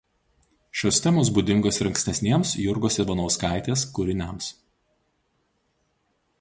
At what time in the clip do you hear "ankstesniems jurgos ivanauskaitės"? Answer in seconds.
1.89-3.87